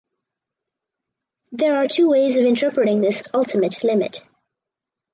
There 1.51 1.77
are 1.77 1.87
two 1.87 2.09
ways 2.09 2.35
of 2.37 2.43
interpreting 2.43 3.01
this 3.01 3.27
"ultimate 3.35 3.83
limit". 3.83 4.23